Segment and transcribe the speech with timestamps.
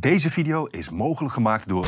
[0.00, 1.86] Deze video is mogelijk gemaakt door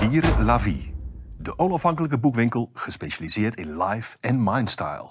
[0.00, 0.94] Lire La Vie,
[1.38, 5.06] de onafhankelijke boekwinkel gespecialiseerd in life en mindstyle.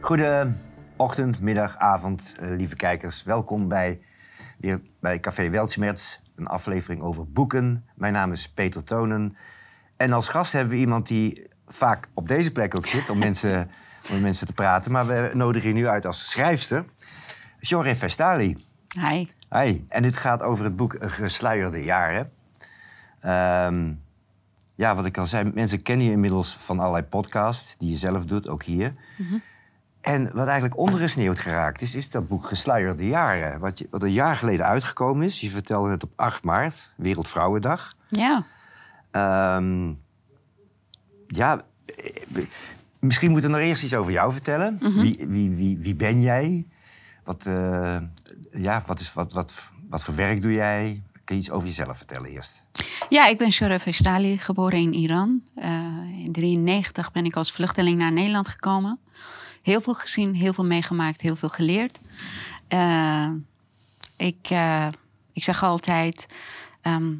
[0.00, 3.22] Goedeochtend, middag, avond, eh, lieve kijkers.
[3.22, 4.00] Welkom bij,
[4.58, 7.84] weer bij Café Weltschmerz, een aflevering over boeken.
[7.94, 9.36] Mijn naam is Peter Tonen.
[9.96, 13.70] En als gast hebben we iemand die vaak op deze plek ook zit om mensen,
[14.10, 14.92] om mensen te praten.
[14.92, 16.84] Maar we nodigen je nu uit als schrijfster,
[17.60, 18.56] Jorre Vestali.
[19.00, 19.26] Hi.
[19.50, 19.84] Hi.
[19.88, 22.30] En dit gaat over het boek Gesluierde Jaren.
[23.20, 23.92] Ehm,
[24.74, 28.24] ja, wat ik al zei, mensen kennen je inmiddels van allerlei podcasts die je zelf
[28.24, 28.92] doet, ook hier.
[30.00, 33.60] En wat eigenlijk ondergesneeuwd geraakt is, is dat boek Gesluierde Jaren.
[33.60, 35.40] Wat, je, wat een jaar geleden uitgekomen is.
[35.40, 37.94] Je vertelde het op 8 maart, Wereldvrouwendag.
[38.08, 38.44] Ja.
[39.10, 39.92] Ehm,
[41.26, 41.64] ja,
[43.00, 44.78] misschien moeten we nog eerst iets over jou vertellen.
[45.00, 46.66] wie, wie, wie, wie ben jij?
[47.26, 47.96] Wat, eh,
[48.50, 49.54] ja, wat, is, wat, wat,
[49.88, 51.02] wat voor werk doe jij?
[51.24, 52.62] Kun je iets over jezelf vertellen eerst?
[53.08, 55.42] ja, ik ben Shura Vestali, geboren in Iran.
[55.54, 58.98] Eh, in 1993 ben ik als vluchteling naar Nederland gekomen.
[59.62, 61.98] Heel veel gezien, heel veel meegemaakt, heel veel geleerd.
[62.68, 63.30] Eh,
[64.16, 64.50] ik,
[65.32, 66.26] ik zeg altijd,
[66.80, 67.14] ehm,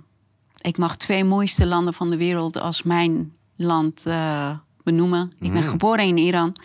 [0.60, 4.04] ik mag twee mooiste landen van de wereld als mijn land
[4.86, 5.32] benoemen.
[5.40, 6.56] Ik ben geboren in Iran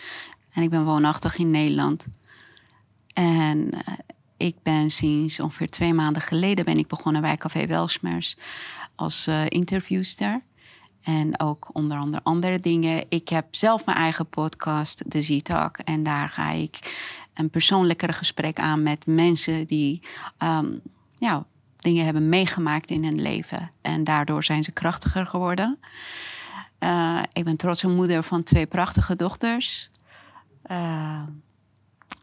[0.53, 2.05] en ik ben woonachtig in Nederland.
[3.13, 3.93] En eh,
[4.37, 8.35] ik ben sinds ongeveer twee maanden geleden ben ik begonnen bij Café Welschmers
[8.95, 10.41] als eh, interviewster.
[11.03, 13.05] En ook onder andere andere dingen.
[13.09, 15.77] Ik heb zelf mijn eigen podcast, de Z-Talk.
[15.77, 16.79] En daar ga ik
[17.33, 19.99] een persoonlijker gesprek aan met mensen die
[20.37, 20.69] ehm,
[21.17, 21.45] ja,
[21.77, 23.71] dingen hebben meegemaakt in hun leven.
[23.81, 25.79] En daardoor zijn ze krachtiger geworden.
[26.81, 29.89] Eh, ik ben trotse moeder van twee prachtige dochters.
[30.63, 31.23] Eh,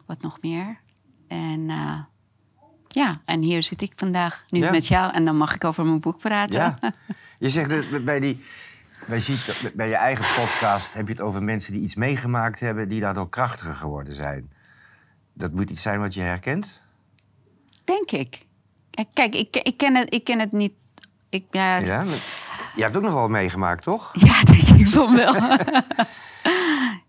[0.05, 0.79] wat nog meer?
[1.27, 1.99] En eh,
[2.87, 4.71] ja, en hier zit ik vandaag nu Ja.
[4.71, 5.13] met jou.
[5.13, 6.55] En dan mag ik over mijn boek praten.
[6.55, 6.79] Ja.
[7.39, 8.43] Je zegt dat bij, die,
[9.07, 12.89] bij, ziet, bij je eigen podcast heb je het over mensen die iets meegemaakt hebben...
[12.89, 14.51] die daardoor krachtiger geworden zijn.
[15.33, 16.81] Dat moet iets zijn wat je herkent?
[17.83, 18.45] Denk ik.
[19.13, 20.73] Kijk, ik, ik, ken, het, ik ken het niet.
[21.29, 21.85] Ik, ja, ja.
[21.85, 22.17] Ja, maar
[22.75, 24.11] je hebt ook nog wel meegemaakt, toch?
[24.83, 25.33] denk ik van wel.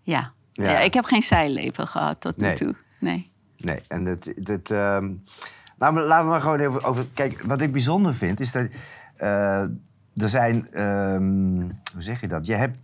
[0.03, 0.31] ja.
[0.53, 0.71] Ja.
[0.71, 0.79] Ja.
[0.79, 2.55] ik heb geen zijleven gehad tot nu Nee.
[2.55, 2.75] toe.
[2.99, 3.29] Nee.
[3.57, 4.31] Nee, en dat...
[4.35, 4.69] dat
[5.77, 7.05] maar laten we maar gewoon even over...
[7.13, 8.67] Kijk, wat ik bijzonder vind, is dat...
[9.17, 9.59] eh,
[10.15, 10.71] er zijn...
[10.71, 11.59] ehm,
[11.93, 12.45] hoe zeg je dat?
[12.45, 12.77] Je hebt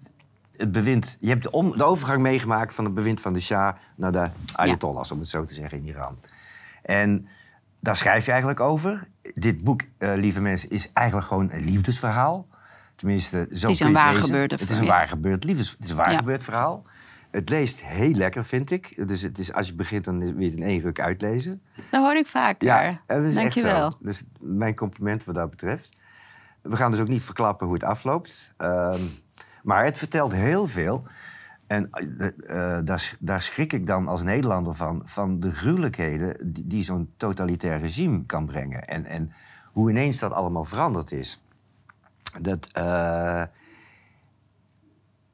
[0.55, 1.17] het bewind...
[1.19, 3.75] Je hebt de, om- de overgang meegemaakt van het bewind van de Shah...
[3.95, 6.17] naar de Ayatollahs, om het zo te zeggen, in Iran.
[6.83, 7.27] En
[7.79, 9.07] daar schrijf je eigenlijk over.
[9.33, 12.45] Dit boek, eh, lieve mensen, is eigenlijk gewoon een liefdesverhaal.
[12.97, 14.23] Tenminste, zo Het is een je het waar lezen.
[14.25, 15.69] gebeurde Het is een waar gebeurd liefdes...
[15.71, 16.17] Het is een waar Ja.
[16.17, 16.85] gebeurd verhaal.
[17.31, 19.07] Het leest heel lekker, vind ik.
[19.07, 21.61] Dus het is, als je begint, dan je het in één ruk uitlezen.
[21.91, 22.61] Dat hoor ik vaak.
[22.61, 23.91] Ja, dat is echt Dankjewel.
[23.91, 23.97] zo.
[24.01, 25.97] Dus mijn compliment wat dat betreft.
[26.61, 28.53] We gaan dus ook niet verklappen hoe het afloopt.
[28.57, 29.01] Ehm,
[29.63, 31.07] maar het vertelt heel veel.
[31.67, 32.27] En eh,
[32.77, 35.01] eh, daar, daar schrik ik dan als Nederlander van.
[35.05, 38.87] Van de gruwelijkheden die, die zo'n totalitair regime kan brengen.
[38.87, 39.31] En, en
[39.71, 41.41] hoe ineens dat allemaal veranderd is.
[42.41, 42.67] Dat...
[42.71, 43.43] eh,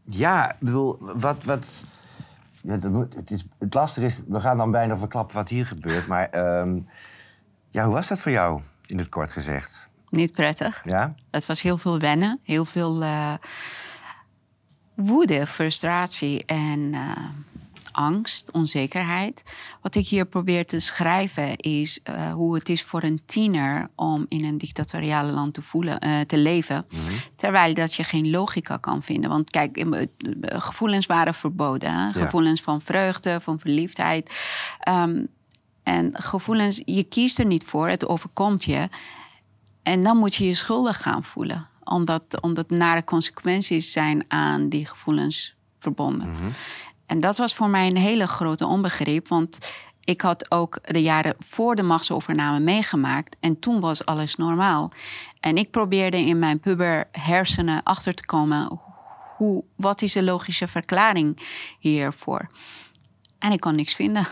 [0.02, 1.44] ja, ik bedoel, wat...
[1.44, 1.66] wat
[2.64, 2.80] ja,
[3.16, 6.08] het, is, het lastige is, we gaan dan bijna verklappen wat hier gebeurt.
[6.08, 6.80] Maar ehm,
[7.70, 9.90] ja, hoe was dat voor jou, in het kort gezegd?
[10.10, 10.82] Niet prettig.
[10.86, 11.16] Ja?
[11.32, 13.34] Het was heel veel wennen, heel veel eh,
[14.94, 17.18] woede, frustratie en eh,
[17.94, 19.44] angst, onzekerheid.
[19.82, 24.26] Wat ik hier probeer te schrijven is eh, hoe het is voor een tiener om
[24.28, 26.86] in een dictatoriale land te, voelen, eh, te leven,
[27.36, 29.30] terwijl dat je geen logica kan vinden.
[29.30, 30.08] Want kijk, eh,
[30.42, 32.12] gevoelens waren verboden, hè?
[32.12, 34.32] gevoelens van vreugde, van verliefdheid.
[34.80, 35.24] Ehm,
[35.84, 38.90] en gevoelens, je kiest er niet voor, het overkomt je.
[39.84, 41.68] En dan moet je je schuldig gaan voelen.
[41.84, 46.36] Omdat, omdat nare consequenties zijn aan die gevoelens verbonden.
[47.14, 49.28] En dat was voor mij een hele grote onbegrip.
[49.28, 49.58] Want
[50.04, 53.36] ik had ook de jaren voor de machtsovername meegemaakt.
[53.40, 54.92] En toen was alles normaal.
[55.40, 58.80] En ik probeerde in mijn puber hersenen achter te komen...
[59.38, 61.40] Hoe, wat is de logische verklaring
[61.80, 62.50] hiervoor?
[63.40, 64.28] En ik kon niks vinden.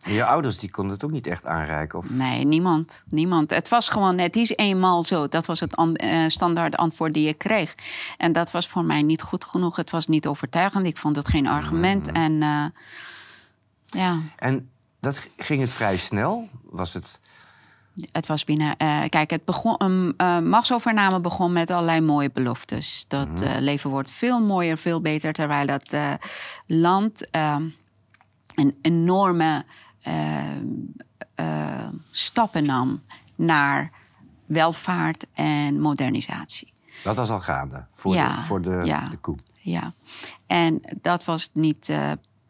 [0.00, 1.98] En je ouders die konden het ook niet echt aanreiken?
[1.98, 2.10] Of...
[2.10, 3.02] Nee, niemand.
[3.06, 3.50] Niemand.
[3.50, 5.28] Het was gewoon, het is eenmaal zo.
[5.28, 7.74] Dat was het an- eh, standaard antwoord die ik kreeg.
[8.16, 9.76] En dat was voor mij niet goed genoeg.
[9.76, 10.86] Het was niet overtuigend.
[10.86, 12.12] Ik vond het geen argument.
[12.12, 12.64] En eh,
[13.86, 14.70] ja, En
[15.00, 16.48] dat ging het vrij snel?
[16.62, 17.20] Was het...
[18.12, 18.76] het was binnen.
[18.76, 20.14] eh, kijk, het begon,
[20.48, 23.04] machtsovername begon met allerlei mooie beloftes.
[23.08, 25.32] Dat eh, leven wordt veel mooier, veel beter.
[25.32, 25.94] Terwijl dat
[26.66, 27.30] land.
[27.30, 27.64] ehm,
[28.54, 29.64] een enorme
[30.02, 30.56] eh,
[31.34, 33.02] eh, stappen nam
[33.34, 33.90] naar
[34.46, 36.72] welvaart en modernisatie.
[37.04, 39.08] Dat was al gaande voor Ja, de, voor de, ja.
[39.08, 39.36] de koe.
[39.56, 39.92] Ja,
[40.46, 41.92] en dat was niet.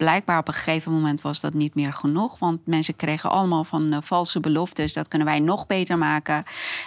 [0.01, 2.39] Blijkbaar op een gegeven moment was dat niet meer genoeg.
[2.39, 4.93] Want mensen kregen allemaal van eh, valse beloftes.
[4.93, 6.45] Dat kunnen wij nog beter maken.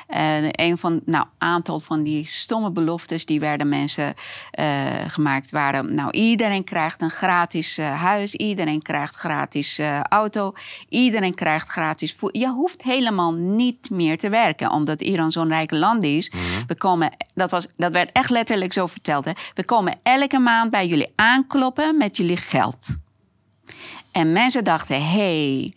[0.07, 4.13] En een van, nou, aantal van die stomme beloftes die werden mensen
[4.51, 4.65] eh,
[5.07, 5.93] gemaakt waren.
[5.93, 8.33] Nou, iedereen krijgt een gratis eh, huis.
[8.33, 9.79] Iedereen krijgt gratis
[10.09, 10.53] auto.
[10.89, 12.41] Iedereen krijgt gratis voedsel.
[12.41, 14.71] Je hoeft helemaal niet meer te werken.
[14.71, 16.31] Omdat Iran zo'n rijk land is.
[16.67, 19.25] We komen, dat, was, dat werd echt letterlijk zo verteld.
[19.25, 19.31] Hè.
[19.53, 23.01] We komen elke maand bij jullie aankloppen met jullie geld.
[24.13, 25.73] En mensen dachten, hé, hey,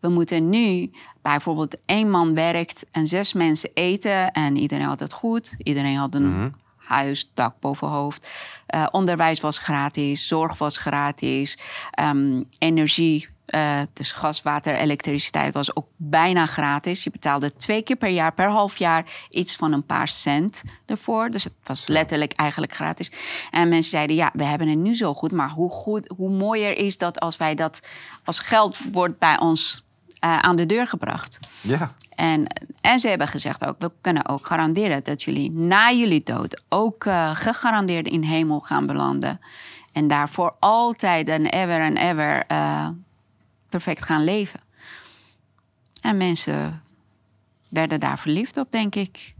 [0.00, 0.90] we moeten nu
[1.22, 5.54] bijvoorbeeld één man werkt en zes mensen eten en iedereen had het goed.
[5.58, 8.28] Iedereen had een huis, dak boven hoofd.
[8.66, 11.58] Eh, onderwijs was gratis, zorg was gratis,
[11.90, 13.28] ehm, energie.
[13.46, 17.04] Eh, dus gas, water, elektriciteit was ook bijna gratis.
[17.04, 21.30] Je betaalde twee keer per jaar, per half jaar, iets van een paar cent ervoor.
[21.30, 23.12] Dus het was letterlijk eigenlijk gratis.
[23.50, 25.32] En mensen zeiden, ja, we hebben het nu zo goed.
[25.32, 27.80] Maar hoe, goed, hoe mooier is dat als wij dat
[28.24, 29.84] als geld wordt bij ons
[30.18, 31.38] eh, aan de deur gebracht.
[31.60, 31.94] Ja.
[32.14, 32.46] En,
[32.80, 37.04] en ze hebben gezegd ook, we kunnen ook garanderen dat jullie na jullie dood ook
[37.04, 39.40] eh, gegarandeerd in hemel gaan belanden.
[39.92, 42.44] En daar voor altijd en ever en ever
[43.82, 44.60] perfect gaan leven.
[46.00, 46.82] En mensen
[47.68, 49.34] werden daar verliefd op, denk ik.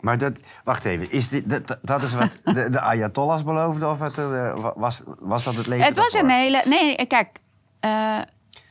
[0.00, 0.32] Maar dat,
[0.64, 3.90] wacht even, is dit, dat, dat is wat de, de Ayatollahs beloofden?
[3.90, 6.30] Of het, eh, was, was dat het leven Het was daarvoor?
[6.30, 6.62] een hele.
[6.64, 7.38] Nee, kijk.
[7.80, 8.18] eh,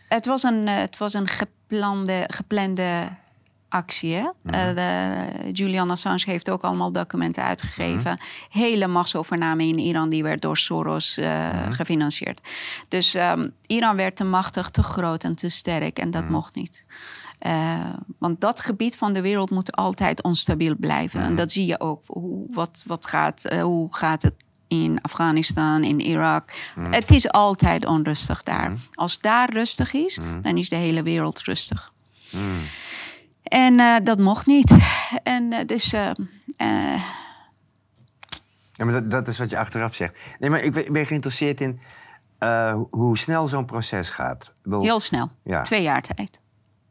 [0.07, 3.09] het was een, eh, het was een geplande, geplande
[3.71, 4.13] actie.
[4.15, 4.27] Hè?
[4.45, 8.17] Eh, de- Julian Assange heeft ook allemaal documenten uitgegeven.
[8.49, 12.41] Hele machtsovername in Iran die werd door Soros eh, gefinancierd.
[12.87, 15.99] Dus ehm, Iran werd te machtig, te groot en te sterk.
[15.99, 16.85] En dat mocht niet.
[17.39, 17.79] Eh,
[18.19, 21.21] want dat gebied van de wereld moet altijd onstabiel blijven.
[21.21, 22.03] En dat zie je ook.
[22.07, 24.33] Hoe, wat, wat gaat, eh, hoe gaat het
[24.67, 26.51] in Afghanistan, in Irak?
[26.89, 28.73] Het is altijd onrustig daar.
[28.93, 31.91] Als daar rustig is, dan is de hele wereld rustig.
[33.51, 34.73] En eh, dat mocht niet.
[35.23, 35.93] En eh, dus.
[35.93, 36.11] eh,
[38.71, 40.35] Ja, maar dat, dat is wat je achteraf zegt.
[40.39, 41.79] Nee, maar ik ben, geïnteresseerd in
[42.89, 44.55] hoe- snel zo'n proces gaat.
[44.69, 45.29] Heel snel.
[45.43, 45.61] Ja.
[45.61, 46.39] Twee jaar tijd.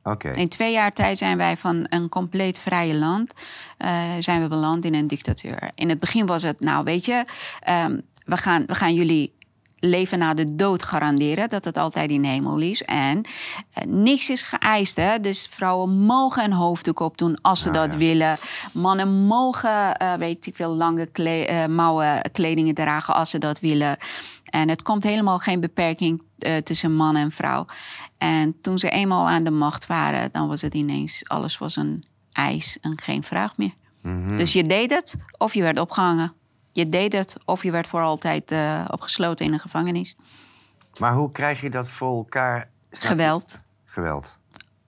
[0.03, 0.31] Oké.
[0.31, 3.33] In twee jaar tijd zijn wij van een compleet vrije land...
[4.19, 5.71] zijn we beland in een dictatuur.
[5.75, 7.25] In het begin was het, nou weet je...
[7.61, 9.35] ehm, we, gaan, we gaan jullie
[9.81, 11.49] leven na de dood garanderen...
[11.49, 12.83] dat het altijd in hemel is.
[12.83, 13.23] En
[13.73, 15.21] eh, niks is geëist, hè.
[15.21, 18.37] Dus vrouwen mogen een hoofddoek opdoen als ze dat willen.
[18.73, 23.61] Mannen mogen, eh, weet ik veel, lange kle- eh, mouwen kledingen dragen als ze dat
[23.61, 23.97] willen.
[24.45, 26.23] En het komt helemaal geen beperking
[26.65, 27.67] tussen man en vrouw.
[28.19, 32.05] En toen ze eenmaal aan de macht waren, dan was het ineens, alles was een
[32.33, 33.75] eis en geen vraag meer.
[34.37, 36.33] Dus je deed het of je werd opgehangen.
[36.73, 40.17] Je deed het of je werd voor altijd eh, opgesloten in een gevangenis.
[40.99, 42.71] Maar hoe krijg je dat voor elkaar?
[42.91, 43.61] Geweld.
[43.85, 44.39] Geweld.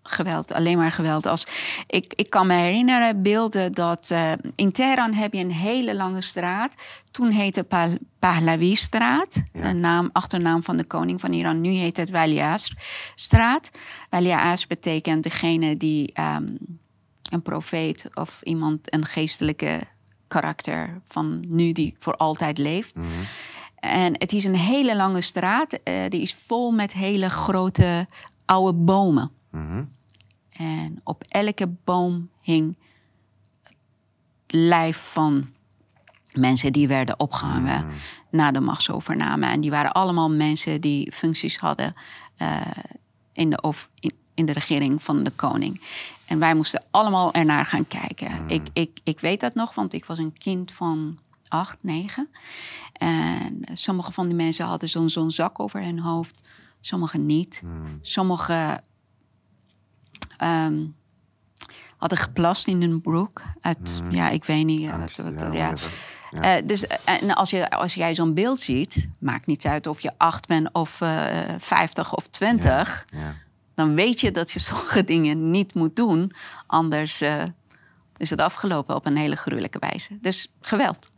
[0.03, 1.27] Geweld, alleen maar geweld.
[1.27, 1.47] Als,
[1.87, 6.21] ik, ik kan me herinneren beelden dat eh, in Teheran heb je een hele lange
[6.21, 6.75] straat.
[7.11, 7.89] Toen heette Pa-
[8.19, 9.63] Pahlavi-straat, Ja.
[9.63, 11.61] de naam, achternaam van de koning van Iran.
[11.61, 13.71] Nu heet het Waliasr-straat.
[14.11, 16.47] Waliasr betekent degene die ehm,
[17.31, 19.81] een profeet of iemand, een geestelijke
[20.33, 22.99] karakter van nu die voor altijd leeft.
[23.79, 25.73] En het is een hele lange straat.
[25.73, 28.07] eh, die is vol met hele grote
[28.45, 29.31] oude bomen.
[30.53, 32.77] En op elke boom hing
[33.63, 33.75] het
[34.53, 35.49] lijf van
[36.33, 37.87] mensen die werden opgehangen
[38.31, 39.47] na de machtsovername.
[39.47, 41.95] En die waren allemaal mensen die functies hadden
[42.37, 42.61] eh,
[43.33, 45.81] in, de, of in, in de regering van de koning.
[46.33, 48.31] En wij moesten allemaal ernaar gaan kijken.
[48.47, 52.29] Ik, ik, ik weet dat nog, want ik was een kind van acht, negen.
[52.93, 56.41] En sommige van die mensen hadden zo'n zo'n zak over hun hoofd.
[56.81, 57.63] Sommigen niet.
[58.03, 58.83] Sommigen
[60.37, 60.85] ehm,
[61.97, 63.43] hadden geplast in een broek.
[63.61, 64.87] Uit, Ja, ik weet niet.
[64.87, 65.69] eh, Angst, wat- wat- ja.
[66.57, 70.01] Eh, dus eh, en als, je, als jij zo'n beeld ziet, maakt niet uit of
[70.01, 73.35] je acht bent of eh 50 of 20, Ja.
[73.75, 76.33] Dan weet je dat je sommige dingen niet moet doen.
[76.67, 77.45] Anders eh,
[78.17, 80.19] is het afgelopen op een hele gruwelijke wijze.
[80.21, 81.11] Dus geweld.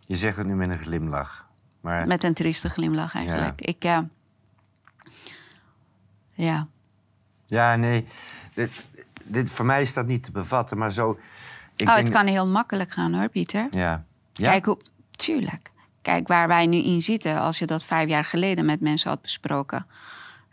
[0.00, 1.46] Je zegt het nu met een glimlach.
[1.80, 3.60] Maar Met een trieste glimlach eigenlijk.
[3.60, 3.98] Ik, eh,
[6.32, 6.68] ja.
[7.46, 8.06] ja, nee.
[8.54, 8.84] Dit,
[9.24, 11.10] dit, voor mij is dat niet te bevatten, maar zo.
[11.76, 13.66] Ik oh, denk- het kan heel makkelijk gaan hoor, Pieter.
[13.70, 14.04] Ja.
[14.32, 14.50] Ja?
[14.50, 14.78] Kijk hoe.
[15.10, 15.70] Tuurlijk.
[16.02, 19.22] Kijk, waar wij nu in zitten, als je dat vijf jaar geleden met mensen had
[19.22, 19.86] besproken,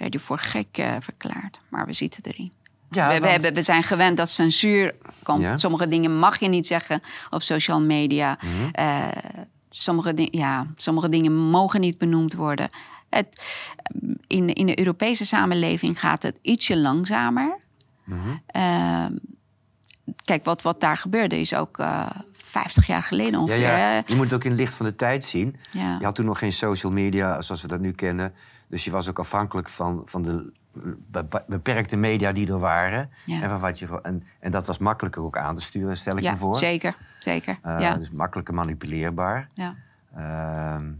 [0.03, 1.60] werd je voor gek eh, verklaard.
[1.69, 2.51] Maar we zitten erin.
[2.89, 5.41] Ja, we, we, want- hebben, we zijn gewend dat censuur komt.
[5.41, 5.57] Ja.
[5.57, 8.38] Sommige dingen mag je niet zeggen op social media.
[8.41, 8.69] Mhm.
[8.72, 9.07] Eh,
[9.69, 12.69] sommige, di- ja, sommige dingen mogen niet benoemd worden.
[13.10, 13.43] Het,
[14.27, 17.57] in, in de Europese samenleving gaat het ietsje langzamer.
[18.03, 18.17] Mhm.
[18.45, 19.05] Eh,
[20.25, 23.60] kijk, wat, wat daar gebeurde is ook eh 50 jaar geleden ongeveer.
[23.62, 24.03] ja.
[24.05, 25.55] Je moet het ook in het licht van de tijd zien.
[25.72, 25.95] Ja.
[26.00, 28.33] Je had toen nog geen social media zoals we dat nu kennen.
[28.74, 30.51] Dus je was ook afhankelijk van, van de
[31.12, 33.10] be- beperkte media die er waren.
[33.25, 33.42] Ja.
[33.42, 36.24] En, van wat je, en, en dat was makkelijker ook aan te sturen, stel ik
[36.24, 36.58] Ja, me voor.
[36.58, 36.98] zeker.
[37.20, 37.58] zeker.
[37.62, 37.96] Eh, ja.
[37.96, 39.50] Dus makkelijker manipuleerbaar.
[39.53, 39.75] ja.
[40.15, 40.92] Ehm,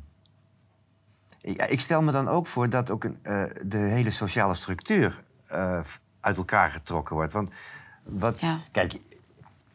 [1.42, 5.24] ja, ik stel me dan ook voor dat ook een, eh, de hele sociale structuur
[5.48, 5.80] eh,
[6.20, 7.34] uit elkaar getrokken wordt.
[7.34, 7.50] Want
[8.04, 8.58] wat, Ja.
[8.72, 9.00] kijk,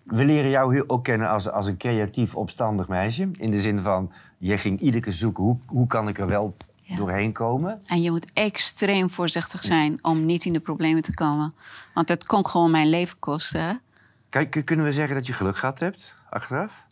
[0.02, 3.31] we leren jou heel ook kennen als, als een creatief, opstandig meisje.
[3.33, 6.57] In de zin van, je ging iedere keer zoeken, hoe, hoe kan ik er wel
[6.88, 6.97] Ja.
[6.97, 7.80] doorheen komen?
[7.87, 11.54] En je moet extreem voorzichtig zijn om niet in de problemen te komen.
[11.95, 13.80] Want het kon gewoon mijn leven kosten.
[14.28, 16.87] Kijk, kunnen we zeggen dat je geluk gehad hebt, achteraf?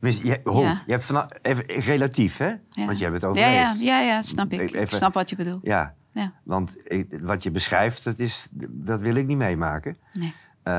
[0.00, 0.82] Je, ho, Ja.
[0.86, 2.46] je hebt vana- even relatief, hè?
[2.70, 2.86] Ja.
[2.86, 3.80] Want je hebt het overleefd.
[3.82, 4.60] ja, ja, ja, snap ik.
[4.60, 5.60] Even- Ik snap wat je bedoelt.
[5.62, 6.32] Ja, Ja.
[6.44, 6.76] want
[7.20, 9.96] wat je beschrijft, dat, is, dat wil ik niet meemaken.
[10.12, 10.34] Nee.
[10.62, 10.72] Eh,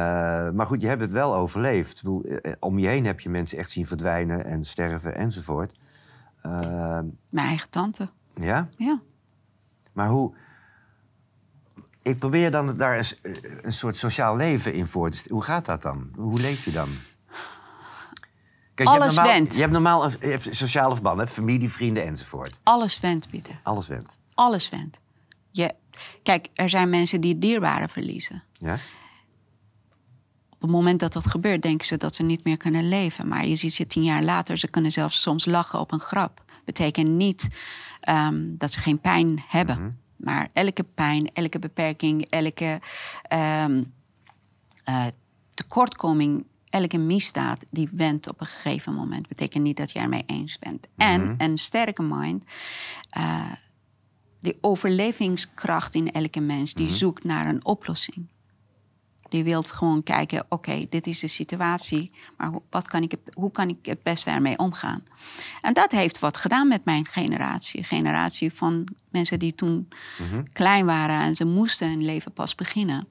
[0.49, 1.97] maar goed, je hebt het wel overleefd.
[1.97, 5.73] Ik bedoel, eh, om je heen heb je mensen echt zien verdwijnen en sterven enzovoort.
[6.41, 6.59] Eh,
[7.29, 8.09] Mijn eigen tante.
[8.33, 9.01] Ja, Ja.
[9.93, 10.33] maar hoe...
[12.01, 15.35] Ik probeer dan daar een, eh, een soort sociaal leven in voor te stellen.
[15.37, 16.09] Hoe gaat dat dan?
[16.15, 16.89] Hoe leef je dan?
[18.75, 19.53] Kijk, je hebt Alles normaal, went.
[19.53, 22.59] Je hebt normaal een, je hebt sociale verbanden, familie, vrienden enzovoort.
[22.63, 23.59] Alles went, Pieter.
[23.63, 24.17] Alles went.
[24.33, 24.99] Alles went.
[25.51, 25.73] Je,
[26.23, 28.43] kijk, er zijn mensen die dierbaren verliezen.
[28.57, 28.73] Ja?
[30.49, 33.27] Op het moment dat dat gebeurt, denken ze dat ze niet meer kunnen leven.
[33.27, 36.42] Maar je ziet ze tien jaar later, ze kunnen zelfs soms lachen op een grap.
[36.65, 37.47] Betekent niet
[37.99, 39.99] ehm, dat ze geen pijn hebben.
[40.15, 42.79] Maar elke pijn, elke beperking, elke
[43.23, 43.83] ehm,
[44.83, 45.05] eh,
[45.53, 49.27] tekortkoming, elke misdaad, die wendt op een gegeven moment.
[49.27, 50.87] Betekent niet dat je ermee eens bent.
[50.97, 52.43] En een sterke mind,
[53.09, 53.51] eh,
[54.39, 58.27] die overlevingskracht in elke mens, die zoekt naar een oplossing.
[59.33, 63.35] Die wilt gewoon kijken, oké, dit is de situatie, maar hoe, wat kan ik, het-
[63.35, 65.03] hoe kan ik het beste ermee omgaan?
[65.61, 67.83] En dat heeft wat gedaan met mijn generatie.
[67.83, 69.87] Generatie van mensen die toen
[70.51, 73.07] klein waren en ze moesten hun leven pas beginnen.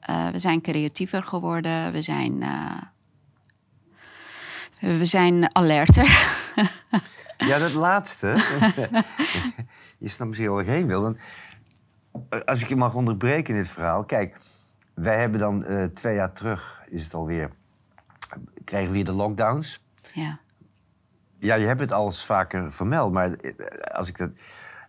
[0.00, 2.82] Eh, we zijn creatiever geworden, we zijn, eh,
[4.80, 6.28] we zijn alerter.
[7.38, 8.26] Ja, dat laatste.
[9.98, 11.16] je snapt misschien ik heen wil.
[12.28, 14.04] Eh, als ik je mag onderbreken in dit verhaal.
[14.04, 14.36] Kijk,
[15.00, 17.50] wij hebben dan eh, twee jaar terug, is het alweer,
[18.64, 19.82] kregen we weer de lockdowns.
[20.12, 20.38] ja.
[21.40, 23.52] Ja, je hebt het al eens vaker vermeld, maar eh,
[23.96, 24.30] als ik dat.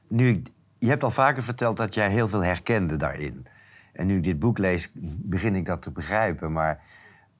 [0.07, 0.47] Nu, ik-
[0.79, 3.45] je hebt al vaker verteld dat jij heel veel herkende daarin.
[3.93, 6.51] En nu ik dit boek lees, begin ik dat te begrijpen.
[6.51, 6.81] Maar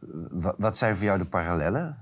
[0.01, 1.97] eh, wat, zijn voor jou de parallellen?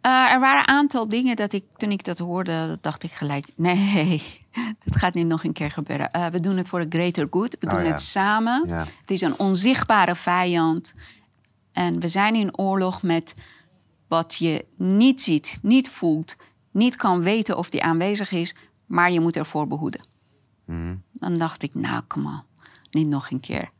[0.00, 4.22] Er waren een aantal dingen dat ik, toen ik dat hoorde, dacht ik gelijk: nee,
[4.84, 6.12] dat gaat niet nog een keer gebeuren.
[6.12, 7.56] Eh, we doen het voor de greater good.
[7.60, 7.90] We Oh, doen ja.
[7.90, 8.64] het samen.
[8.66, 8.86] Ja.
[9.00, 10.94] Het is een onzichtbare vijand.
[11.72, 13.34] En we zijn in oorlog met
[14.08, 16.36] wat je niet ziet, niet voelt,
[16.70, 18.54] niet kan weten of die aanwezig is,
[18.86, 20.06] maar je moet ervoor behoeden.
[20.64, 20.96] Mhm.
[21.12, 22.42] Dan dacht ik: nou, kom on,
[22.90, 23.70] niet nog een keer.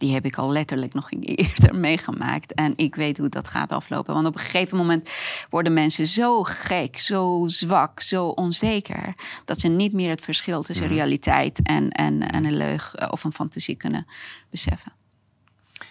[0.00, 2.54] Die heb ik al letterlijk nog eerder meegemaakt.
[2.54, 4.14] En ik weet hoe dat gaat aflopen.
[4.14, 5.10] Want op een gegeven moment
[5.50, 9.14] worden mensen zo gek, zo zwak, zo onzeker.
[9.44, 13.24] dat ze niet meer het verschil tussen realiteit en, en, en een leug eh, of
[13.24, 14.06] een fantasie kunnen
[14.50, 14.92] beseffen.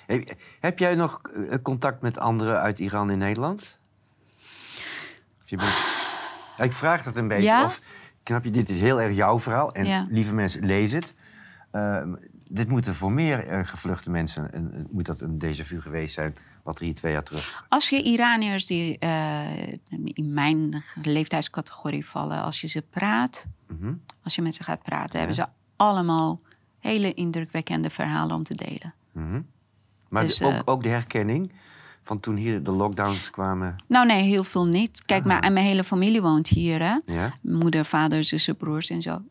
[0.05, 3.79] Heb, heb jij nog eh, contact met anderen uit Iran in Nederland?
[5.43, 5.69] Of je bent-
[6.57, 7.43] Ja, ik vraag dat een beetje.
[7.43, 7.63] Ja.
[7.63, 7.81] Of,
[8.23, 9.73] knap je, dit is heel erg jouw verhaal.
[9.73, 10.05] En Ja.
[10.09, 11.13] lieve mensen, lees het.
[11.71, 12.01] Eh,
[12.51, 14.55] dit moeten voor meer eh, gevluchte mensen...
[14.55, 16.35] een- moet dat een déjà vu geweest zijn...
[16.63, 17.65] wat er hier twee jaar terug...
[17.67, 19.67] Als je Iraniërs die eh,
[20.03, 23.93] in mijn leeftijdscategorie vallen, als je ze praat, Mhm.
[24.23, 26.39] als je met ze gaat praten, hebben ze allemaal
[26.79, 28.93] hele indrukwekkende verhalen om te delen.
[30.09, 31.51] Maar Dus, de- ook, eh, ook de herkenning
[32.03, 33.83] van toen hier de lockdowns kwamen...
[33.87, 35.05] Nou, nee, heel veel niet.
[35.05, 36.79] Kijk, maar en mijn hele familie woont hier.
[36.81, 36.97] Hè?
[37.13, 37.33] Ja?
[37.41, 39.21] Moeder, vader, zussen, broers en zo.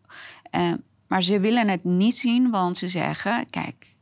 [1.09, 3.95] Maar ze willen het niet zien, want ze zeggen: kijk,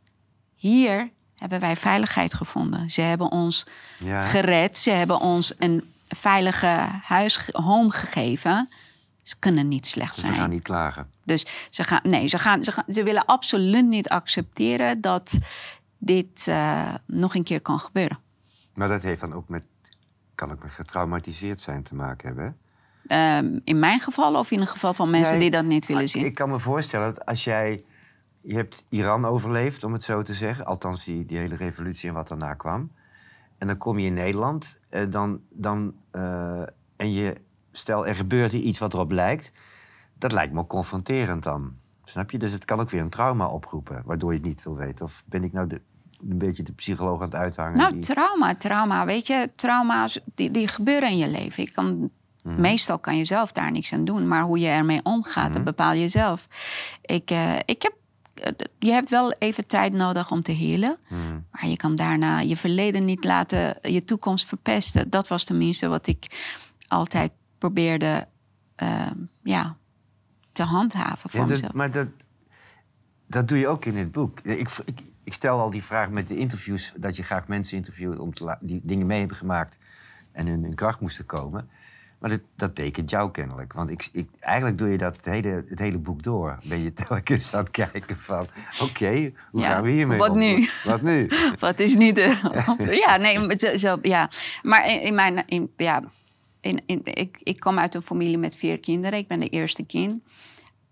[0.55, 2.91] hier hebben wij veiligheid gevonden.
[2.91, 3.67] Ze hebben ons
[3.99, 4.23] Ja.
[4.23, 4.79] gered.
[4.79, 8.69] Ze hebben ons een veilige huis, home gegeven.
[9.23, 10.35] Ze kunnen niet slecht Dus zijn.
[10.35, 11.11] gaan niet klagen.
[11.25, 15.39] Dus ze, gaan, nee, ze, gaan, ze, gaan, ze willen absoluut niet accepteren dat
[15.99, 18.19] dit eh, nog een keer kan gebeuren.
[18.75, 19.65] Maar dat heeft dan ook met...
[20.35, 22.51] kan ook met getraumatiseerd zijn te maken hebben, hè?
[23.07, 26.03] Ehm, in mijn geval of in het geval van mensen Nee, die dat niet willen
[26.03, 26.25] maar zien?
[26.25, 27.85] Ik kan me voorstellen dat als jij...
[28.41, 30.65] Je hebt Iran overleefd, om het zo te zeggen.
[30.67, 32.91] Althans, die, die hele revolutie en wat daarna kwam.
[33.59, 34.77] En dan kom je in Nederland.
[34.91, 36.61] eh, dan, dan, eh,
[36.97, 37.35] en je...
[37.73, 39.51] Stel, er gebeurt hier iets wat erop lijkt.
[40.19, 41.73] Dat lijkt me ook confronterend dan.
[42.05, 42.39] Snap je?
[42.39, 44.03] Dus het kan ook weer een trauma oproepen.
[44.05, 45.05] Waardoor je het niet wil weten.
[45.05, 45.81] Of ben ik nou de,
[46.29, 47.77] een beetje de psycholoog aan het uithangen?
[47.79, 49.05] Nou, die- trauma, trauma.
[49.07, 51.63] Weet je, trauma's die, die gebeuren in je leven.
[51.63, 52.11] Ik kan,
[52.47, 52.61] Mhm.
[52.61, 54.29] Meestal kan je zelf daar niks aan doen.
[54.29, 55.53] Maar hoe je ermee omgaat, Mhm.
[55.53, 56.49] dat bepaal je zelf.
[57.03, 57.95] Ik, eh, ik heb,
[58.35, 60.97] eh, je hebt wel even tijd nodig om te healen.
[61.09, 61.21] Mhm.
[61.50, 65.11] Maar je kan daarna je verleden niet laten je toekomst verpesten.
[65.11, 66.26] Dat was tenminste wat ik
[66.88, 68.26] altijd probeerde
[68.76, 69.07] eh,
[69.43, 69.76] ja,
[70.53, 72.09] te handhaven Ja, van dat- maar dat,
[73.26, 74.41] dat doe je ook in het boek.
[74.41, 76.93] Ik, ik, ik stel al die vraag met de interviews...
[76.97, 79.79] dat je graag mensen interviewt om te die dingen mee hebben gemaakt...
[80.33, 81.69] en in hun kracht moesten komen.
[82.26, 83.73] Maar dat, dat tekent jou kennelijk.
[83.73, 86.59] Want ik, ik, eigenlijk doe je dat het hele, het hele boek door.
[86.64, 88.47] Ben je telkens aan het kijken van...
[88.83, 90.38] oké, hoe Ja, gaan we hiermee wat om?
[90.38, 90.68] nu?
[90.85, 91.30] Wat nu?
[91.59, 92.95] Wat is niet de.
[93.06, 94.30] ja, nee, maar zo, zo- ja.
[94.62, 95.42] Maar in, in mijn.
[95.47, 96.02] In, ja,
[96.61, 99.18] in, in, ik, ik kom uit een familie met vier kinderen.
[99.18, 100.23] Ik ben de eerste kind.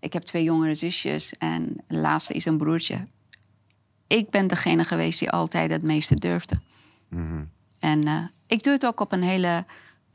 [0.00, 3.02] Ik heb twee jongere zusjes en de laatste is een broertje.
[4.06, 6.60] Ik ben degene geweest die altijd het meeste durfde.
[7.08, 7.44] Mhm.
[7.80, 9.64] En eh, ik doe het ook op een hele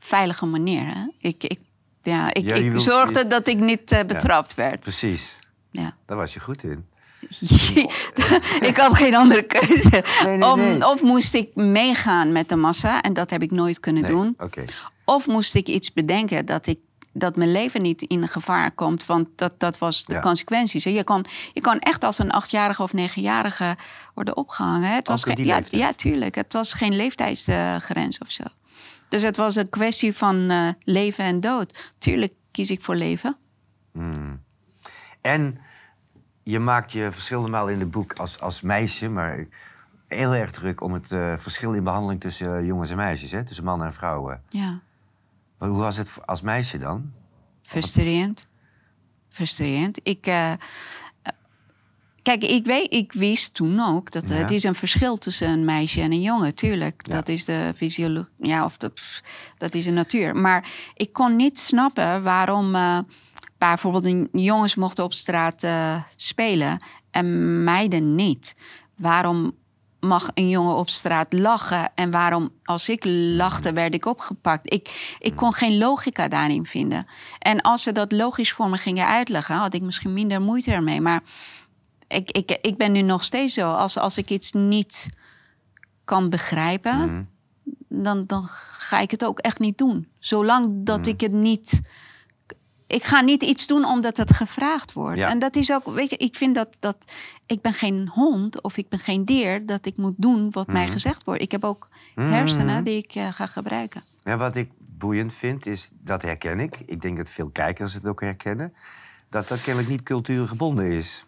[0.00, 0.86] veilige manier.
[0.86, 1.04] Hè?
[1.18, 1.58] Ik, ik,
[2.02, 4.80] ja, ik, Ja, ik wilt- zorgde je- dat ik niet eh, betrapt werd.
[4.80, 5.38] Precies.
[5.70, 5.94] Ja.
[6.06, 6.86] Daar was je goed in.
[8.60, 10.04] ik had geen andere keuze.
[10.24, 10.86] Nee, nee, Om, nee.
[10.88, 14.36] Of moest ik meegaan met de massa, en dat heb ik nooit kunnen doen.
[15.04, 16.78] Of moest ik iets bedenken dat, ik,
[17.12, 20.20] dat mijn leven niet in gevaar komt, want dat, dat was de Ja.
[20.20, 20.84] consequenties.
[20.84, 23.76] Je kan, je kan echt als een achtjarige of negenjarige
[24.14, 24.94] worden opgehangen.
[24.94, 26.34] Het was geen, ja, ja, tuurlijk.
[26.34, 28.44] Het was geen leeftijdsgrens of zo.
[29.10, 31.92] Dus het was een kwestie van eh, leven en dood.
[31.98, 33.36] Tuurlijk kies ik voor leven.
[35.20, 35.60] En
[36.42, 39.46] je maakt je verschillende malen in het boek als, als meisje, maar
[40.08, 43.44] heel erg druk om het eh, verschil in behandeling tussen eh, jongens en meisjes, hè?
[43.44, 44.42] tussen mannen en vrouwen.
[44.48, 44.80] Ja.
[45.58, 47.12] Maar hoe was het als meisje dan?
[47.62, 48.48] Frustrerend.
[49.28, 50.00] Frustrerend.
[50.02, 50.26] Ik,
[52.22, 54.34] kijk, ik, weet, ik wist toen ook dat Ja.
[54.34, 56.54] het is een verschil tussen een meisje en een jongen.
[56.54, 57.14] Tuurlijk, Ja.
[57.14, 58.30] dat is de fysiologie.
[58.38, 59.00] Ja, of dat,
[59.58, 60.36] dat is de natuur.
[60.36, 62.98] Maar ik kon niet snappen waarom eh,
[63.58, 68.54] bijvoorbeeld een- jongens mochten op straat eh, spelen en meiden niet.
[68.96, 69.58] Waarom
[70.00, 73.04] mag een jongen op straat lachen en waarom als ik
[73.36, 74.72] lachte werd ik opgepakt?
[74.72, 77.06] Ik, ik kon geen logica daarin vinden.
[77.38, 81.00] En als ze dat logisch voor me gingen uitleggen, had ik misschien minder moeite ermee.
[81.00, 81.22] Maar
[82.10, 83.72] ik, ik, ik ben nu nog steeds zo.
[83.72, 85.08] Als, als ik iets niet
[86.04, 87.28] kan begrijpen,
[87.88, 90.08] dan, dan ga ik het ook echt niet doen.
[90.18, 91.80] Zolang dat ik het niet.
[92.86, 95.18] Ik ga niet iets doen omdat het gevraagd wordt.
[95.18, 95.28] Ja.
[95.28, 96.96] En dat is ook, weet je, ik vind dat, dat.
[97.46, 100.88] Ik ben geen hond of ik ben geen dier dat ik moet doen wat mij
[100.88, 101.42] gezegd wordt.
[101.42, 104.02] Ik heb ook hersenen die ik eh, ga gebruiken.
[104.20, 106.76] Ja, wat ik boeiend vind, is, dat herken ik.
[106.84, 108.74] Ik denk dat veel kijkers het ook herkennen.
[109.28, 111.24] Dat dat kennelijk niet cultuurgebonden is.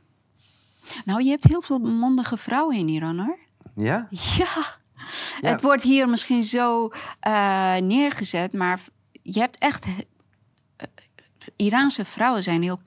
[1.04, 3.38] Nou, je hebt heel veel mondige vrouwen in Iran hoor.
[3.74, 4.06] Ja?
[4.10, 4.46] Ja.
[5.40, 5.50] Ja.
[5.50, 6.90] Het wordt hier misschien zo
[7.20, 8.80] eh, neergezet, maar
[9.22, 9.86] je hebt echt.
[10.76, 10.86] eh,
[11.56, 12.80] Iraanse vrouwen zijn heel,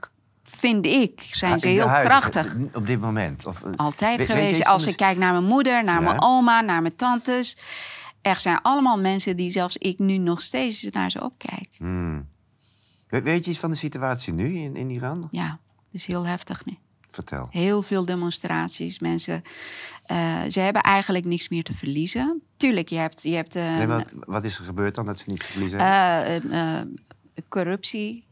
[0.43, 2.55] vind ik, zijn ze heel krachtig.
[2.73, 3.45] Op dit moment.
[3.45, 4.65] Of, eh, Altijd geweest.
[4.65, 6.07] Als ik kijk naar mijn moeder, naar Ja.
[6.07, 7.57] mijn oma, naar mijn tantes.
[8.21, 11.69] Er zijn allemaal mensen die zelfs ik nu nog steeds naar ze opkijk.
[11.77, 12.27] Hmm.
[13.07, 15.27] We- Weet je iets van de situatie nu in, in Iran?
[15.31, 16.77] Ja, het is heel heftig nu.
[17.15, 17.47] Vertel.
[17.51, 18.99] Heel veel demonstraties.
[18.99, 19.41] Mensen,
[20.05, 22.41] eh, ze hebben eigenlijk niks meer te verliezen.
[22.57, 25.29] Tuurlijk, je hebt, je hebt eh, Nee, wat, wat is er gebeurd dan dat ze
[25.29, 26.51] niet verliezen hebben?
[26.51, 26.87] eh, eh, eh,
[27.49, 28.25] corruptie,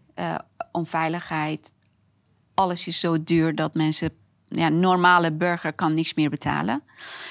[0.72, 1.72] onveiligheid.
[2.54, 4.10] Alles is zo duur dat mensen...
[4.50, 6.84] Ja, een normale burger kan niks meer betalen.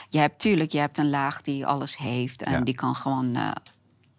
[0.09, 2.43] Je hebt tuurlijk, je hebt een laag die alles heeft.
[2.43, 2.61] En Ja.
[2.61, 3.37] die kan gewoon...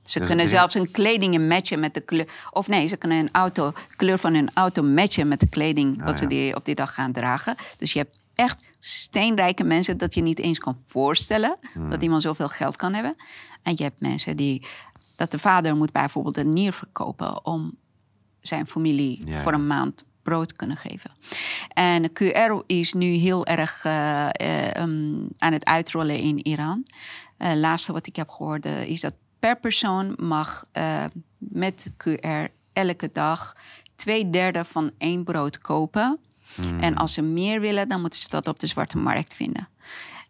[0.04, 2.28] ze Dus kunnen zelfs hun kledingen matchen met de kleur...
[2.52, 6.04] Of nee, ze kunnen een auto, de kleur van hun auto matchen met de kleding...
[6.04, 7.56] wat ze Ah, die op die dag gaan dragen.
[7.78, 9.98] Dus je hebt echt steenrijke mensen...
[9.98, 11.56] dat je niet eens kan voorstellen...
[11.74, 11.90] Hmm.
[11.90, 13.16] dat iemand zoveel geld kan hebben.
[13.64, 14.66] En je hebt mensen die...
[15.16, 17.46] dat de vader moet bijvoorbeeld een nier verkopen...
[17.46, 17.76] om
[18.42, 21.12] zijn familie Ja, voor een maand brood te kunnen geven.
[21.68, 26.86] En QR is nu heel erg eh, eh, ehm, aan het uitrollen in Iran.
[27.38, 31.04] Het laatste wat ik heb gehoord eh, is dat per persoon mag eh,
[31.38, 33.56] met QR elke dag
[33.96, 36.20] twee derde van één brood kopen.
[36.80, 39.70] En als ze meer willen, dan moeten ze dat op de zwarte markt vinden.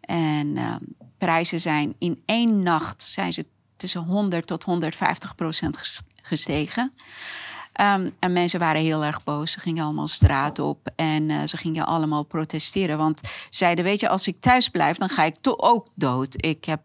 [0.00, 0.74] En eh,
[1.18, 3.46] prijzen zijn in één nacht zijn ze
[3.76, 6.92] tussen 100 tot 150 procent ges- gestegen.
[7.72, 9.52] Ehm, en mensen waren heel erg boos.
[9.52, 12.98] Ze gingen allemaal straat op en eh, ze gingen allemaal protesteren.
[12.98, 16.34] Want zeiden, weet je, als ik thuis blijf, dan ga ik toch ook dood.
[16.36, 16.80] Ik heb,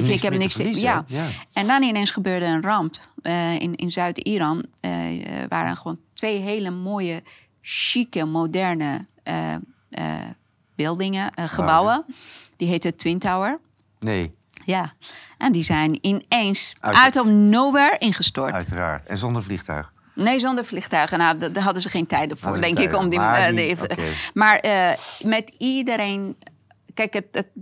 [0.00, 0.54] weet je, ik heb te niks.
[0.54, 1.04] verliezen, ja.
[1.06, 1.28] ja.
[1.52, 2.94] En dan ineens gebeurde een ramp.
[3.22, 4.90] Eh, in in Zuid-Iran eh,
[5.48, 7.22] waren gewoon twee hele mooie,
[7.60, 9.06] chique, moderne
[10.74, 12.04] beeldingen, gebouwen.
[12.56, 13.58] Die heten Twin Tower.
[14.00, 14.92] Nee, Ja,
[15.38, 18.52] en die zijn ineens Uit- of nowhere ingestort.
[18.52, 19.06] uiteraard.
[19.06, 19.92] En zonder vliegtuig.
[20.14, 21.18] Nee, zonder vliegtuigen.
[21.18, 22.96] Nou, da- daar hadden ze geen tijden voor, denk ik.
[22.96, 23.76] Om die, Maar die-.
[24.34, 24.60] Maar
[25.22, 26.36] met iedereen.
[26.94, 27.26] Kijk, het.
[27.32, 27.60] het he-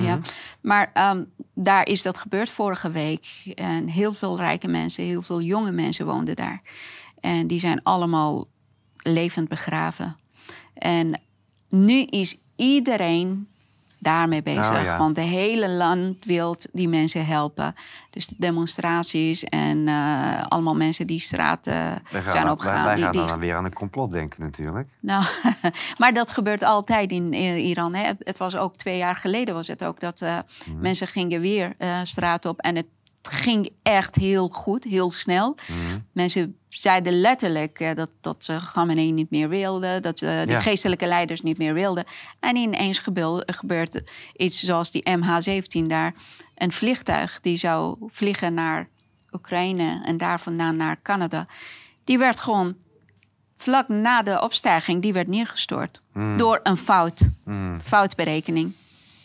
[0.00, 0.16] ja.
[0.16, 0.26] Mhm.
[0.60, 3.26] Maar ehm, daar is dat gebeurd vorige week.
[3.54, 6.62] En heel veel rijke mensen, heel veel jonge mensen woonden daar.
[7.20, 8.46] En die zijn allemaal
[9.02, 10.16] levend begraven.
[10.74, 11.20] En
[11.68, 13.48] nu is iedereen
[14.02, 14.70] daarmee bezig.
[14.70, 14.98] Nou ja.
[14.98, 17.74] Want de hele land wil die mensen helpen.
[18.10, 22.74] Dus de demonstraties en eh, allemaal mensen die straten gaan, zijn opgegaan.
[22.74, 24.88] wij, wij die, gaan die- dan weer aan een complot denken natuurlijk.
[25.00, 25.24] nou,
[25.98, 27.94] maar dat gebeurt altijd in Iran.
[27.94, 28.10] Hè.
[28.18, 30.36] Het was ook twee jaar geleden was het ook dat eh,
[30.66, 30.80] Mhm.
[30.80, 32.86] mensen gingen weer eh straat op en het
[33.22, 35.56] ging echt heel goed, heel snel.
[35.68, 35.98] Mhm.
[36.12, 40.60] Mensen zeiden letterlijk eh, dat, dat ze Khamenei niet meer wilden, dat ze de Ja.
[40.60, 42.04] geestelijke leiders niet meer wilden.
[42.40, 44.02] En ineens gebeur, gebeurt
[44.36, 46.14] iets zoals die MH17 daar,
[46.54, 48.88] een vliegtuig die zou vliegen naar
[49.32, 51.46] Oekraïne en daar vandaan naar Canada.
[52.04, 52.76] Die werd gewoon
[53.56, 56.00] vlak na de opstijging, die werd neergestort.
[56.36, 57.20] Door een fout.
[57.84, 58.72] Foutberekening.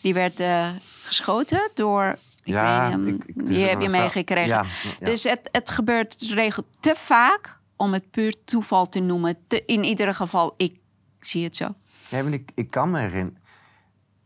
[0.02, 0.68] Die werd eh,
[1.04, 2.18] geschoten door...
[2.48, 4.52] Ik Ja, weet niet, ik- is die heb je meegekregen.
[4.66, 4.66] fout.
[4.84, 5.06] Ja, ja.
[5.06, 9.38] Dus het, het gebeurt regel te vaak om het puur toeval te noemen.
[9.48, 10.76] Te- in ieder geval, ik
[11.20, 11.68] zie het zo.
[12.10, 13.38] Ja, want ik, ik kan me herinneren.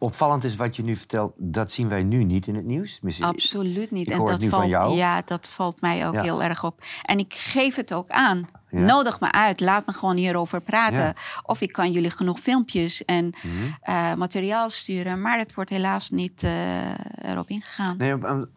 [0.03, 2.93] Opvallend is wat je nu vertelt, dat zien wij nu niet in het nieuws.
[2.95, 4.07] Tenminste, Absoluut niet.
[4.07, 4.95] Ik en dat het nu valt, van jou.
[4.95, 6.21] Ja, dat valt mij ook Ja.
[6.21, 6.83] heel erg op.
[7.03, 8.47] En ik geef het ook aan.
[8.69, 8.79] Ja.
[8.79, 9.59] Nodig me uit.
[9.59, 11.01] Laat me gewoon hierover praten.
[11.03, 11.13] Ja.
[11.43, 13.53] Of ik kan jullie genoeg filmpjes en Mhm.
[13.81, 15.21] eh, materiaal sturen.
[15.21, 16.89] Maar het wordt helaas niet eh,
[17.31, 17.97] erop ingegaan.
[17.97, 18.13] Nee,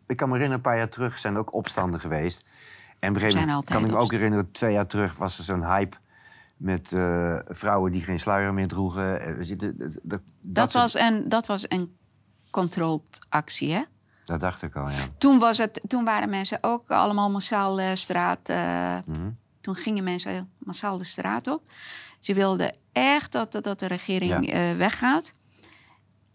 [0.06, 2.44] ik kan me herinneren, een paar jaar terug zijn er ook opstanden geweest.
[2.98, 5.16] En op een gegeven zijn moment altijd kan ik me ook herinneren, twee jaar terug
[5.16, 5.96] was er zo'n hype
[6.64, 9.20] met eh, vrouwen die geen sluier meer droegen.
[9.20, 11.96] Eh, we zitten- dat, dat, Dat, soort- was een, dat was een
[12.50, 13.82] controlled actie, hè?
[14.24, 14.96] dat dacht ik al, ja.
[15.18, 18.38] Toen, was het, toen waren mensen ook allemaal massaal de straat.
[18.48, 19.30] eh, Mhm.
[19.60, 21.62] Toen gingen mensen massaal de straat op.
[22.20, 24.52] Ze wilden echt dat, dat, de regering Ja.
[24.70, 25.34] eh, weggaat.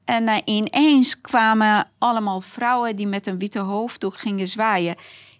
[0.06, 4.96] En eh, ineens kwamen allemaal vrouwen die met een witte hoofddoek gingen zwaaien.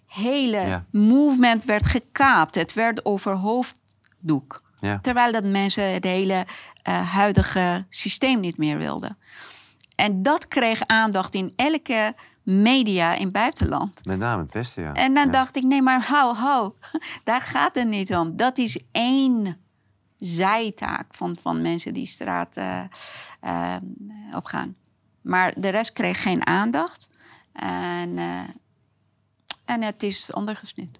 [0.06, 0.84] Hele Ja.
[0.90, 2.54] movement werd gekaapt.
[2.54, 4.62] Het werd over hoofddoek.
[4.80, 4.98] Ja.
[5.00, 6.46] Terwijl dat mensen het hele
[6.82, 9.18] eh, huidige systeem niet meer wilden.
[9.96, 14.04] En dat kreeg aandacht in elke media in het buitenland.
[14.04, 14.92] Met name het Westen, ja.
[14.94, 15.32] En dan Ja.
[15.32, 16.72] dacht ik, nee, maar hou, hou.
[17.24, 18.36] Daar gaat het niet om.
[18.36, 19.56] Dat is één
[20.16, 22.80] zijtaak van, van mensen die straat eh,
[23.40, 23.74] eh,
[24.34, 24.76] opgaan.
[25.20, 27.08] Maar de rest kreeg geen aandacht.
[27.52, 28.18] En,
[29.64, 30.99] en het is ondergesneeuwd.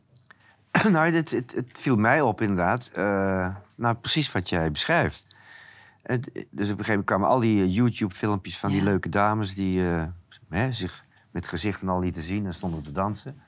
[0.90, 2.90] nou, het, het, het viel mij op inderdaad.
[2.94, 5.26] eh, nou, precies wat jij beschrijft.
[6.02, 9.54] Het- dus op een gegeven moment kwamen al die eh, YouTube-filmpjes van die leuke dames...
[9.54, 10.04] die eh,
[10.48, 13.40] hè, zich met gezichten al lieten zien en stonden te dansen.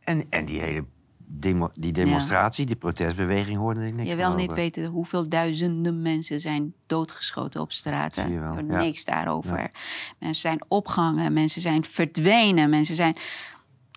[0.00, 0.84] En, en die hele
[1.18, 6.40] demo- die demonstratie, die protestbeweging hoorde ik niks Je wil niet weten hoeveel duizenden mensen
[6.40, 8.40] zijn doodgeschoten op straten.
[8.40, 8.62] Wel, ja.
[8.62, 9.70] Niks daarover.
[10.18, 13.16] Mensen zijn opgehangen, mensen zijn verdwenen, mensen zijn...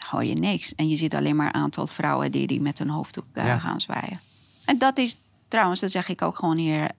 [0.10, 0.76] Hoor je niks.
[0.76, 3.60] En je ziet alleen maar een aantal vrouwen die, die met een hoofddoek Ja.
[3.60, 4.20] gaan zwaaien.
[4.66, 5.16] En dat is
[5.48, 6.90] trouwens, dat zeg ik ook gewoon hier...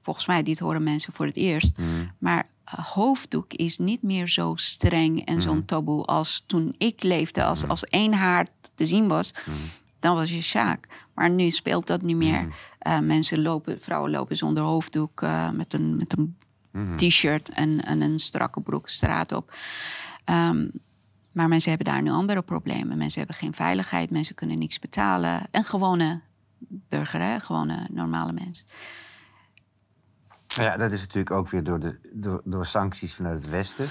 [0.00, 1.76] Volgens mij, dit horen mensen voor het eerst.
[1.78, 2.10] Mm.
[2.18, 5.40] Maar eh, hoofddoek is niet meer zo streng en Mm.
[5.40, 7.44] zo'n taboe als toen ik leefde.
[7.44, 9.54] Als, als één haar te zien was, Mm.
[10.00, 10.88] dan was je Sjaak.
[11.14, 12.54] Maar nu speelt dat niet meer.
[12.78, 16.36] Eh, mensen lopen, vrouwen lopen zonder hoofddoek eh, met een, met een
[16.96, 19.56] t-shirt en, en een strakke broek straat op.
[20.24, 20.66] Ehm,
[21.32, 22.98] maar mensen hebben daar nu andere problemen.
[22.98, 25.48] Mensen hebben geen veiligheid, mensen kunnen niks betalen.
[25.50, 26.20] Een gewone
[26.68, 27.40] burger, hè?
[27.40, 28.64] gewone normale mens.
[30.46, 33.88] Ja, dat is natuurlijk ook weer door, de, door, door sancties vanuit het Westen.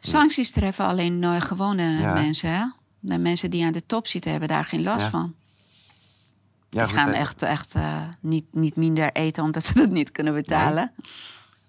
[0.00, 2.12] Sancties treffen alleen uh, gewone Ja.
[2.12, 2.50] mensen.
[2.50, 2.64] Hè?
[3.00, 5.10] De mensen die aan de top zitten hebben daar geen last Ja.
[5.10, 5.34] van.
[6.70, 10.34] Ja, die gaan echt, echt eh, niet, niet minder eten omdat ze dat niet kunnen
[10.34, 10.92] betalen.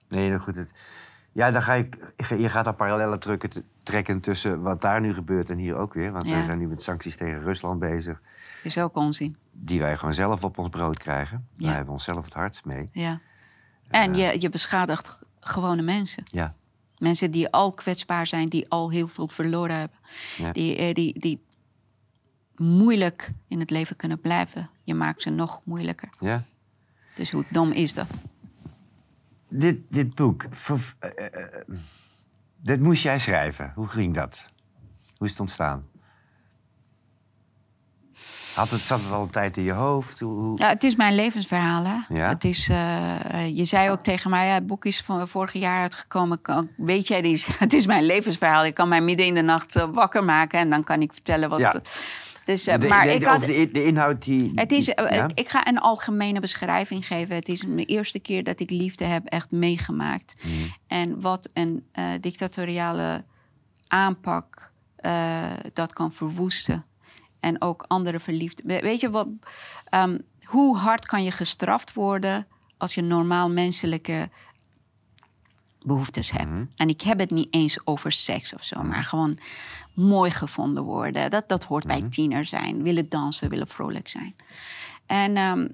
[0.07, 0.55] Nee, nou goed.
[0.55, 0.71] Het,
[1.31, 3.49] ja, dan ga ik, je gaat daar parallellen trekken,
[3.89, 6.12] trekken tussen wat daar nu gebeurt en hier ook weer.
[6.12, 6.32] Want Ja.
[6.32, 8.21] wij zijn nu met sancties tegen Rusland bezig.
[8.63, 9.38] Is ook onzin.
[9.52, 11.47] Die wij gewoon zelf op ons brood krijgen.
[11.58, 11.65] Ja.
[11.65, 12.89] Wij hebben onszelf het hardst mee.
[12.91, 13.19] Ja.
[13.88, 16.23] En je, je beschadigt gewone mensen.
[16.32, 16.56] Ja.
[16.97, 19.97] Mensen die al kwetsbaar zijn, die al heel veel verloren hebben.
[20.38, 20.52] Ja.
[20.52, 21.43] Die, eh, die, die,
[22.56, 24.69] moeilijk in het leven kunnen blijven.
[24.84, 26.10] Je maakt ze nog moeilijker.
[26.19, 26.43] Ja.
[27.15, 28.08] Dus hoe dom is dat?
[29.49, 31.78] Dit, dit boek, ver- eh, eh, eh,
[32.61, 33.71] dit moest jij schrijven.
[33.75, 34.45] Hoe ging dat?
[35.17, 35.87] Hoe is het ontstaan?
[38.55, 40.19] Had het, zat het al een tijd in je hoofd?
[40.19, 41.83] Hoe, Ja, het is mijn levensverhaal.
[41.85, 42.15] Hè?
[42.15, 42.27] Ja?
[42.27, 45.81] Het is, eh, je zei ook tegen mij, ja, het boek is van vorig jaar
[45.81, 46.41] uitgekomen.
[46.41, 48.63] Kan- Weet jij, die, het is mijn levensverhaal.
[48.65, 51.49] Je kan mij midden in de nacht eh, wakker maken en dan kan ik vertellen
[51.49, 51.59] wat.
[51.59, 51.81] Ja.
[52.49, 54.51] Dus, eh, de, maar de- ik had, de, in- de inhoud die...
[54.55, 55.29] het is, eh, ja?
[55.33, 57.35] Ik ga een algemene beschrijving geven.
[57.35, 60.35] Het is mijn eerste keer dat ik liefde heb echt meegemaakt.
[60.43, 60.51] Mhm.
[60.88, 63.23] En wat een eh, dictatoriale
[63.88, 64.71] aanpak
[65.73, 66.85] dat kan verwoesten.
[67.39, 68.65] En ook andere verliefden.
[68.67, 69.27] We- Weet je wat?
[69.89, 74.29] ehm, hoe hard kan je gestraft worden als je normaal menselijke
[75.81, 76.49] behoeftes hebt?
[76.75, 79.39] En ik heb het niet eens over seks of zo, maar gewoon
[79.99, 81.29] mooi gevonden worden.
[81.29, 82.83] Dat, dat hoort bij tiener zijn.
[82.83, 84.35] Willen dansen, willen vrolijk zijn.
[85.05, 85.67] En ehm,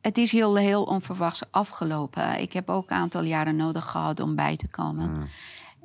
[0.00, 2.40] het is heel, heel onverwachts afgelopen.
[2.40, 5.28] Ik heb ook een aantal jaren nodig gehad om bij te komen.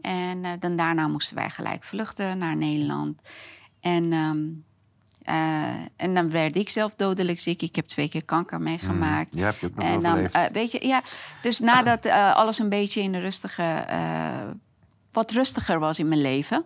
[0.01, 3.21] En eh, dan daarna moesten wij gelijk vluchten naar Nederland.
[3.79, 4.43] En, ehm,
[5.21, 7.61] eh, en dan werd ik zelf dodelijk ziek.
[7.61, 9.35] Ik heb twee keer kanker meegemaakt.
[9.35, 11.01] Ja, heb je ook nog en dan, eh, weet je, ja,
[11.41, 13.85] dus nadat alles een beetje in de rustige,
[15.11, 16.65] wat rustiger was in mijn leven,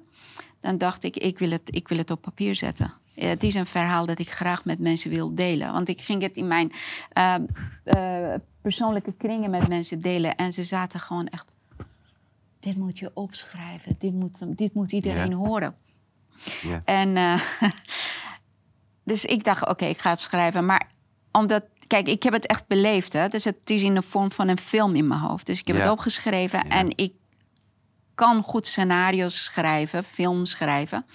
[0.60, 2.94] dan dacht ik, ik wil het, ik wil het op papier zetten.
[3.16, 5.74] Het is een verhaal dat ik graag met mensen wil delen.
[5.74, 6.72] Want ik ging het in mijn
[7.10, 7.36] eh,
[7.84, 10.36] eh, persoonlijke kringen met mensen delen.
[10.36, 11.52] En ze zaten gewoon echt.
[12.60, 13.96] Dit moet je opschrijven.
[14.00, 15.36] Dit moet, dit moet iedereen Ja.
[15.36, 15.76] horen.
[16.62, 16.82] Ja.
[16.86, 17.42] En eh,
[19.04, 20.66] dus ik dacht, oké, ik ga het schrijven.
[20.66, 20.88] Maar
[21.32, 23.14] omdat, kijk, ik heb het echt beleefd.
[23.14, 23.28] Hè?
[23.28, 25.46] Dus het is in de vorm van een film in mijn hoofd.
[25.46, 25.82] Dus ik heb Ja.
[25.82, 27.14] het opgeschreven en ik
[28.20, 31.06] kan goed scenario's schrijven, films schrijven.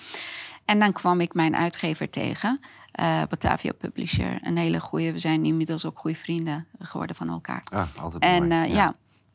[0.65, 2.61] En dan kwam ik mijn uitgever tegen,
[2.93, 4.39] eh, Batavia Publisher.
[4.43, 7.63] Een hele goede, we zijn inmiddels ook goede vrienden geworden van elkaar.
[7.73, 8.63] Ah, altijd en mooi.
[8.65, 8.95] eh, ja.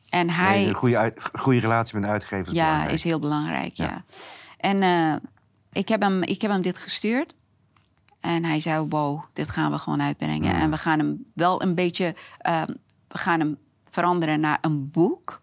[0.09, 0.57] en hij...
[0.59, 2.93] Nee, een goede, uit- goede relatie met een uitgever is Ja, belangrijk.
[2.93, 4.03] is heel belangrijk, ja.
[4.57, 5.15] En eh,
[5.71, 7.35] ik, heb hem, ik heb hem dit gestuurd.
[8.19, 10.53] En hij zei, wow, dit gaan we gewoon uitbrengen.
[10.55, 12.15] En we gaan hem wel een beetje...
[12.37, 12.61] eh,
[13.07, 13.57] we gaan hem
[13.89, 15.41] veranderen naar een boek.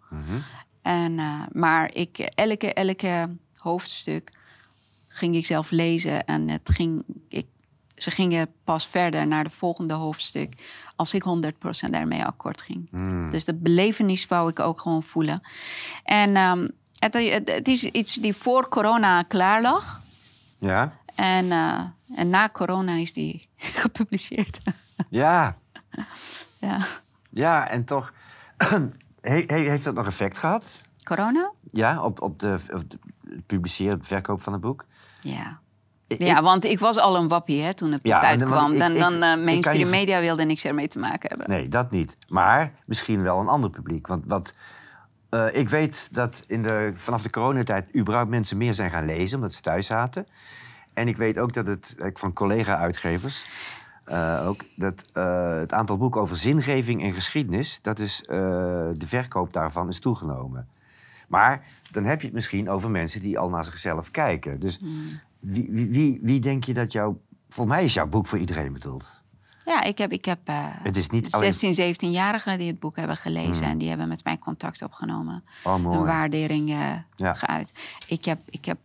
[0.87, 4.33] En, eh, maar ik, elke, elke hoofdstuk
[5.09, 6.25] ging ik zelf lezen.
[6.25, 7.47] En het ging, ik,
[7.95, 10.55] ze gingen pas verder naar de volgende hoofdstuk...
[10.97, 11.25] als ik
[11.87, 12.91] 100% daarmee akkoord ging.
[13.31, 15.41] Dus de belevenis wou ik ook gewoon voelen.
[16.05, 16.69] En ehm,
[16.99, 20.03] het, het, het is iets die voor corona klaar lag.
[20.59, 20.99] Ja?
[21.15, 21.81] En, eh,
[22.17, 23.49] en na corona is die
[23.83, 24.59] gepubliceerd.
[25.11, 25.57] Ja.
[26.61, 26.87] ja.
[27.31, 28.13] Ja, en toch...
[29.29, 30.81] He- he- heeft dat nog effect gehad?
[31.05, 31.53] Corona?
[31.71, 32.99] Ja, op, op, de, op de-
[33.31, 34.85] het publiceren, het verkoop van het boek?
[35.21, 35.59] Ja.
[36.07, 38.73] Ik- Ja, want ik was al een wappie hè, toen het boek Ja, uitkwam.
[38.73, 41.49] ik- dan dan ik eh, mainstream je- media wilde niks ermee te maken hebben.
[41.49, 42.17] Nee, dat niet.
[42.29, 44.07] Maar misschien wel een ander publiek.
[44.07, 44.53] Want wat,
[45.31, 49.37] eh, ik weet dat in de, vanaf de coronatijd überhaupt mensen meer zijn gaan lezen...
[49.37, 50.27] omdat ze thuis zaten.
[50.95, 53.45] En ik weet ook dat het, ik van collega-uitgevers...
[54.07, 57.79] eh, ook dat eh, het aantal boeken over zingeving en geschiedenis...
[57.83, 58.37] Dat is, eh,
[58.93, 60.69] de verkoop daarvan is toegenomen.
[61.29, 64.61] Maar dan heb je het misschien over mensen die al naar zichzelf kijken.
[64.61, 64.81] Dus
[65.41, 67.21] wie, wie, wie, wie denk je dat jouw...
[67.49, 69.25] Volgens mij is jouw boek voor iedereen bedoeld.
[69.65, 72.97] Ja, ik heb, ik heb eh, Het is niet alleen- 16, 17-jarigen die het boek
[72.97, 73.67] hebben gelezen.
[73.67, 75.45] En die hebben met mij contact opgenomen.
[75.63, 75.75] Oh.
[75.75, 77.35] Een waardering eh, Ja.
[77.35, 77.73] geuit.
[78.07, 78.79] Ik heb, ik heb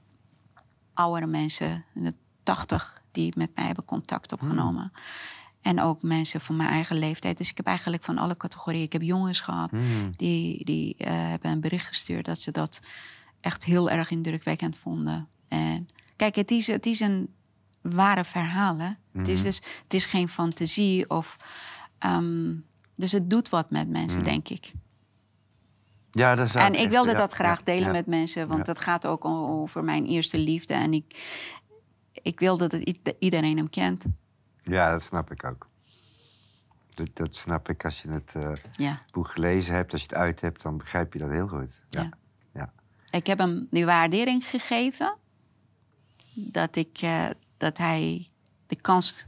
[0.94, 4.92] oudere mensen in de 80 die met mij hebben contact opgenomen.
[5.62, 7.38] En ook mensen van mijn eigen leeftijd.
[7.38, 8.84] Dus ik heb eigenlijk van alle categorieën.
[8.84, 9.70] Ik heb jongens gehad
[10.18, 12.80] die, die eh, hebben een bericht gestuurd dat ze dat
[13.42, 15.28] echt heel erg indrukwekkend vonden.
[15.48, 17.30] En kijk, het is, het is een
[17.82, 18.78] ware verhaal.
[18.80, 18.90] Hè?
[19.14, 21.10] het, is dus, het is geen fantasie.
[21.10, 21.38] Of,
[21.98, 22.54] ehm,
[22.96, 24.72] dus het doet wat met mensen, denk ik.
[26.12, 27.92] Ja, dat En ik echt- wilde ja, dat graag delen ja.
[27.92, 30.74] met mensen, want het gaat ook over mijn eerste liefde.
[30.74, 31.06] En ik,
[32.12, 34.04] ik wil dat het iedereen hem kent.
[34.64, 35.68] Ja, dat snap ik ook.
[36.94, 39.02] Dat, dat snap ik als je het eh, Ja.
[39.12, 39.92] boek gelezen hebt.
[39.92, 41.82] Als je het uit hebt, dan begrijp je dat heel goed.
[41.90, 42.02] Ja.
[42.02, 42.10] Ja.
[42.54, 42.74] ja.
[43.18, 45.18] Ik heb hem die waardering gegeven
[46.34, 47.26] dat, ik, eh,
[47.58, 48.28] dat hij
[48.68, 49.26] de kans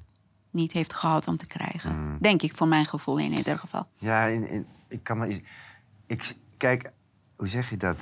[0.50, 1.96] niet heeft gehad om te krijgen.
[2.00, 2.18] Mm.
[2.20, 3.88] Denk ik, voor mijn gevoel in ieder geval.
[3.98, 5.42] Ja, in, in- ik kan me.
[6.08, 6.92] Ik, kijk,
[7.36, 8.00] hoe zeg je dat?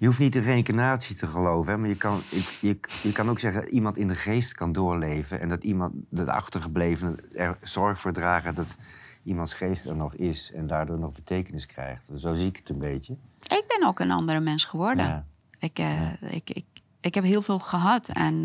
[0.00, 3.28] Je hoeft niet in reïncarnatie te geloven, hè, maar je kan, ik, je, je kan
[3.30, 5.40] ook zeggen dat iemand in de geest kan doorleven.
[5.40, 8.76] En dat iemand, de achtergeblevenen, er zorg voor dragen dat
[9.22, 10.52] iemands geest er nog is.
[10.54, 12.10] En daardoor nog betekenis krijgt.
[12.16, 13.12] Zo zie ik het een beetje.
[13.40, 15.04] Ik ben ook een andere mens geworden.
[15.06, 15.26] Ja.
[15.58, 16.64] Ik, eh, ik, ik,
[17.00, 18.08] ik heb heel veel gehad.
[18.08, 18.44] En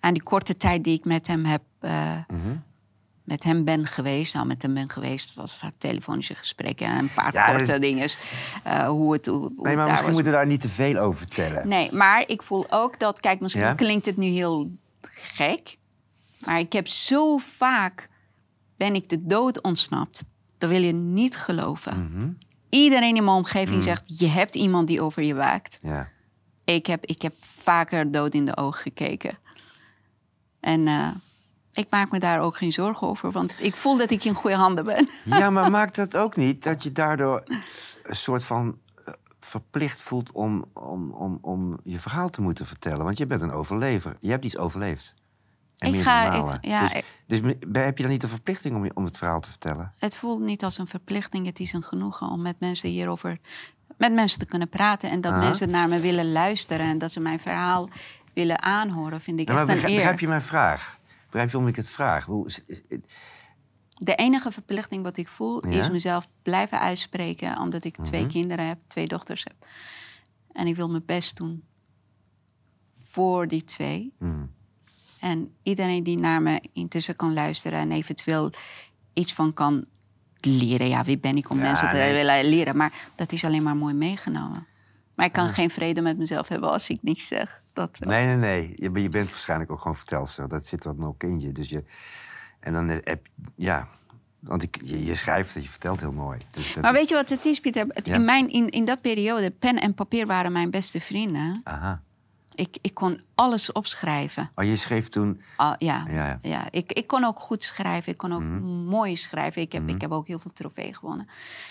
[0.00, 1.62] aan die korte tijd die ik met hem heb.
[1.78, 2.56] eh, Mhm.
[3.24, 7.12] Met hem ben geweest, nou met hem ben geweest, was vaak telefonische gesprekken en een
[7.14, 8.08] paar Ja, korte dat- dingen.
[8.64, 11.18] eh, hoe het, hoe, hoe Nee, maar misschien moeten we daar niet te veel over
[11.18, 11.68] vertellen.
[11.68, 13.74] Nee, maar ik voel ook dat, kijk, misschien Ja?
[13.74, 14.70] klinkt het nu heel
[15.02, 15.76] gek,
[16.46, 18.08] maar ik heb zo vaak
[18.76, 20.24] ben ik de dood ontsnapt.
[20.58, 22.04] Dat wil je niet geloven.
[22.10, 22.28] Mhm.
[22.68, 25.78] Iedereen in mijn omgeving zegt: je hebt iemand die over je waakt.
[25.82, 26.08] Ja.
[26.64, 29.38] Ik heb, ik heb vaker dood in de ogen gekeken.
[30.60, 31.08] En eh,
[31.74, 34.56] ik maak me daar ook geen zorgen over, want ik voel dat ik in goede
[34.56, 35.08] handen ben.
[35.38, 37.42] ja, maar maakt dat ook niet dat je daardoor
[38.02, 43.04] een soort van eh, verplicht voelt om, om, om, om je verhaal te moeten vertellen?
[43.04, 44.16] Want je bent een overlever.
[44.20, 45.12] Je hebt iets overleefd.
[45.78, 46.88] En Ik ga- ik- ja,
[47.26, 49.92] dus, dus heb je dan niet de verplichting om, je- om het verhaal te vertellen?
[49.98, 53.38] Het voelt niet als een verplichting, het is een genoegen om met mensen hierover
[53.98, 55.10] met mensen te kunnen praten.
[55.10, 57.88] En dat mensen naar me willen luisteren en dat ze mijn verhaal
[58.34, 59.94] willen aanhoren, vind ik Ja, echt een eer.
[59.94, 60.98] begrijp je mijn vraag?
[61.34, 62.26] Begrijp je waarom ik het vraag?
[63.98, 65.68] De enige verplichting wat ik voel Ja?
[65.70, 65.78] Mhm.
[65.78, 69.68] is mezelf blijven uitspreken, omdat ik twee kinderen heb, twee dochters heb.
[70.52, 71.64] En ik wil mijn best doen
[72.98, 74.12] voor die twee.
[74.18, 74.50] Hmm.
[75.20, 78.50] En iedereen die naar me intussen kan luisteren en eventueel
[79.12, 79.84] iets van kan
[80.40, 80.88] leren.
[80.88, 82.12] Ja, wie ben ik om Ja, mensen te nee.
[82.12, 82.76] willen leren?
[82.76, 84.66] Maar dat is alleen maar mooi meegenomen.
[85.14, 87.62] Maar ik kan geen vrede met mezelf hebben als ik niks zeg.
[87.72, 88.12] Dat wel.
[88.12, 88.72] Nee, nee, nee.
[88.76, 90.48] Je, je bent waarschijnlijk ook gewoon vertelster.
[90.48, 91.52] Dat zit dan ook in je.
[91.52, 91.84] Dus je
[92.60, 93.88] en dan heb ja,
[94.40, 96.38] want ik, je, je schrijft en je vertelt heel mooi.
[96.50, 97.84] Dus Maar is- weet je wat het is, Pieter?
[97.88, 98.14] Het- Ja.
[98.14, 101.60] In, mijn, in, in dat periode, pen en papier waren mijn beste vrienden.
[101.64, 102.02] Aha.
[102.54, 104.50] Ik, ik kon alles opschrijven.
[104.54, 105.40] Oh, je schreef toen.
[105.56, 106.38] Ah, ja, Ja, ja.
[106.40, 106.66] ja.
[106.70, 108.12] ik, ik kon ook goed schrijven.
[108.12, 108.42] Ik kon ook
[108.90, 109.62] mooi schrijven.
[109.62, 111.26] Ik heb, ik heb ook heel veel trofee gewonnen.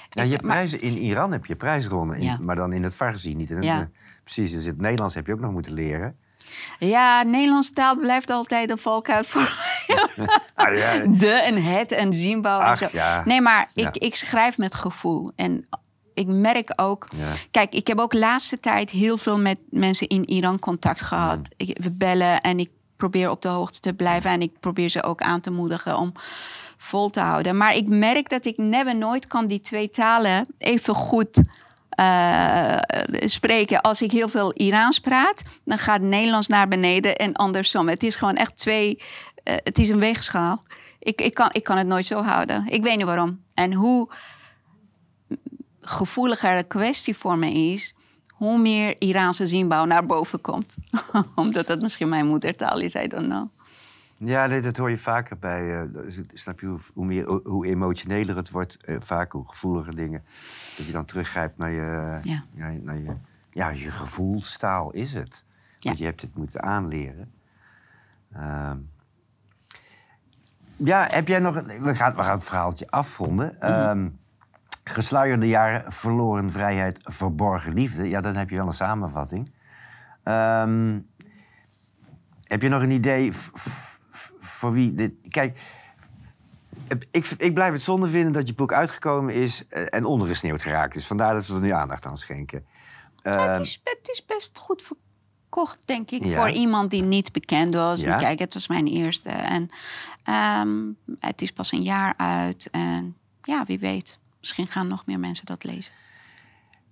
[0.09, 2.21] Ja, Ik- je hebt maar- prijzen, in Iran heb je prijs gewonnen.
[2.21, 2.37] Ja.
[2.41, 3.63] Maar dan in het Farsi, niet het.
[3.63, 3.89] Ja.
[4.23, 6.17] Precies, dus het Nederlands heb je ook nog moeten leren.
[6.79, 9.41] Ja, Nederlands taal blijft altijd een valkuil voor
[10.55, 10.97] Ah, ja.
[11.07, 12.87] de en het en zienbouw en zo.
[12.91, 13.21] ja.
[13.25, 13.87] Nee, maar Ja.
[13.87, 15.31] ik, ik schrijf met gevoel.
[15.35, 15.67] En
[16.13, 17.07] ik merk ook...
[17.17, 17.31] Ja.
[17.51, 21.37] Kijk, ik heb ook de laatste tijd heel veel met mensen in Iran contact gehad.
[21.37, 21.43] Mm.
[21.57, 24.31] Ik, we bellen en ik probeer op de hoogte te blijven.
[24.31, 26.13] En ik probeer ze ook aan te moedigen om
[26.77, 27.57] vol te houden.
[27.57, 31.41] Maar ik merk dat ik never nooit kan die twee talen even goed
[31.89, 32.77] eh,
[33.25, 33.81] spreken.
[33.81, 37.89] Als ik heel veel Iraans praat, dan gaat Nederlands naar beneden en andersom.
[37.89, 39.01] Het is gewoon echt twee...
[39.43, 40.63] eh, het is een weegschaal.
[40.99, 42.67] Ik, ik, kan, ik kan het nooit zo houden.
[42.67, 43.43] Ik weet niet waarom.
[43.53, 44.09] En hoe
[45.87, 47.95] gevoeliger de kwestie voor me is,
[48.29, 50.75] hoe meer Iraanse zienbouw naar boven komt.
[51.35, 53.47] Omdat dat misschien mijn moedertaal is, I don't know.
[54.17, 55.81] Ja, nee, dat hoor je vaker bij.
[55.81, 55.87] eh,
[56.33, 60.23] snap je hoe, hoe, meer, hoe emotioneler het wordt, eh, vaak hoe gevoeliger dingen.
[60.77, 62.43] Dat je dan teruggrijpt naar je, Ja.
[62.81, 63.13] naar je,
[63.51, 65.43] ja, je gevoelstaal is het.
[65.49, 65.89] Ja.
[65.89, 67.31] Want je hebt het moeten aanleren.
[68.33, 68.77] Ehm,
[70.75, 71.55] ja, heb jij nog...
[71.61, 73.61] We gaan, we gaan het verhaaltje afronden.
[73.61, 74.07] Ehm
[74.83, 78.09] gesluierde jaren, verloren vrijheid, verborgen liefde.
[78.09, 79.51] Ja, dan heb je wel een samenvatting.
[80.23, 80.99] Ehm,
[82.41, 83.31] heb je nog een idee
[84.39, 85.11] voor wie dit...
[85.27, 85.59] Kijk,
[87.11, 90.95] ik, ik blijf het zonde vinden dat je boek uitgekomen is eh, en ondergesneeuwd geraakt
[90.95, 91.07] is.
[91.07, 92.65] Vandaar dat we er nu aandacht aan schenken.
[93.21, 96.37] het, Ehm, is, het is best goed verkocht, denk ik, Ja.
[96.37, 98.01] voor iemand die niet bekend was.
[98.01, 98.17] Ja.
[98.17, 99.29] Kijk, het was mijn eerste.
[99.29, 99.69] En
[100.23, 100.81] ehm,
[101.19, 102.69] het is pas een jaar uit.
[102.71, 104.19] En ja, wie weet.
[104.43, 105.93] Misschien gaan nog meer mensen dat lezen.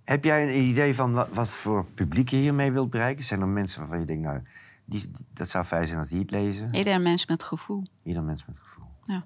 [0.04, 3.24] Heb jij een idee van wat, wat voor publiek je hiermee wilt bereiken?
[3.24, 4.42] Zijn er mensen waarvan je denkt, nou,
[4.86, 6.76] die, dat zou fijn zijn als die het lezen?
[6.76, 7.84] Ieder mens met gevoel.
[8.04, 8.86] Ieder mens met gevoel.
[9.04, 9.24] Ja.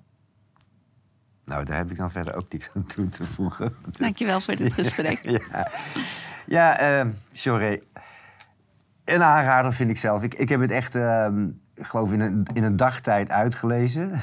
[1.45, 3.75] Nou, daar heb ik dan verder ook niks aan toe te voegen.
[3.91, 5.19] Dankjewel voor dit gesprek.
[5.23, 5.71] Ja,
[6.45, 7.83] ja sorry.
[9.03, 10.23] Een aanrader vind ik zelf.
[10.23, 14.19] Ik, ik heb het echt, ehm, ik geloof in een, in een dagtijd uitgelezen.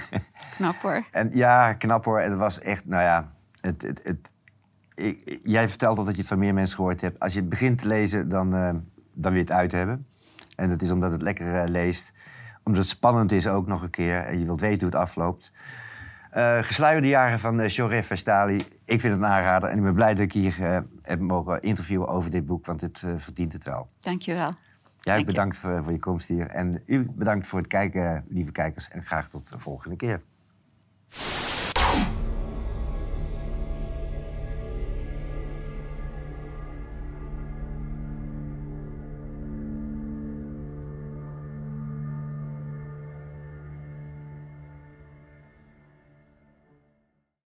[0.56, 1.06] Knap hoor.
[1.10, 2.20] en ja, knap hoor.
[2.20, 3.34] En het was echt, nou ja,
[3.66, 4.18] het, het, het,
[4.94, 7.20] ik- jij vertelt al dat je het van meer mensen gehoord hebt.
[7.20, 8.68] Als je het begint te lezen, dan, eh,
[9.12, 10.06] dan wil je het uit hebben.
[10.56, 12.12] En dat is omdat het lekker eh, leest.
[12.64, 14.24] Omdat het spannend is ook nog een keer.
[14.24, 15.52] En je wilt weten hoe het afloopt.
[16.30, 18.56] Eh gesluierde jaren van uh, Joref Vestali.
[18.84, 19.68] Ik vind het een aanrader.
[19.68, 22.66] En ik ben blij dat ik hier heb mogen interviewen over dit boek.
[22.66, 23.88] Want het verdient het wel.
[24.00, 24.48] Dankjewel.
[25.00, 25.24] Jij Dank je.
[25.24, 26.46] bedankt voor, voor je komst hier.
[26.50, 28.88] En u bedankt voor het kijken, lieve kijkers.
[28.88, 30.20] En graag tot de volgende keer.